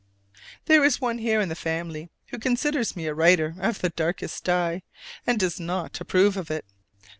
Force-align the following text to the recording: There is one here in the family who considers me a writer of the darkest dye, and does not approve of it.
There 0.65 0.83
is 0.83 0.99
one 0.99 1.19
here 1.19 1.39
in 1.39 1.49
the 1.49 1.55
family 1.55 2.09
who 2.29 2.39
considers 2.39 2.95
me 2.95 3.05
a 3.05 3.13
writer 3.13 3.53
of 3.59 3.81
the 3.81 3.89
darkest 3.89 4.43
dye, 4.43 4.81
and 5.27 5.39
does 5.39 5.59
not 5.59 6.01
approve 6.01 6.37
of 6.37 6.49
it. 6.49 6.65